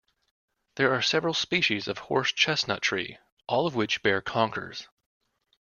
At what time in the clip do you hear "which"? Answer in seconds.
3.75-4.01